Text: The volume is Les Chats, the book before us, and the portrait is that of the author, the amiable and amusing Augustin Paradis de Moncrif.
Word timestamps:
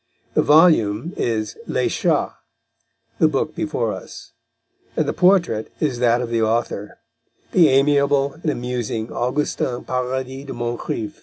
The 0.33 0.41
volume 0.41 1.13
is 1.15 1.57
Les 1.67 1.87
Chats, 1.87 2.33
the 3.19 3.27
book 3.27 3.53
before 3.53 3.93
us, 3.93 4.31
and 4.97 5.07
the 5.07 5.13
portrait 5.13 5.71
is 5.79 5.99
that 5.99 6.21
of 6.21 6.31
the 6.31 6.41
author, 6.41 6.97
the 7.51 7.67
amiable 7.69 8.33
and 8.33 8.49
amusing 8.49 9.11
Augustin 9.11 9.83
Paradis 9.83 10.47
de 10.47 10.53
Moncrif. 10.53 11.17